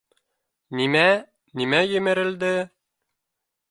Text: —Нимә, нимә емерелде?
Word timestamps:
—Нимә, 0.79 1.03
нимә 1.61 1.85
емерелде? 1.95 2.53